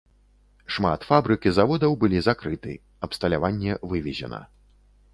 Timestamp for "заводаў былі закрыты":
1.59-2.73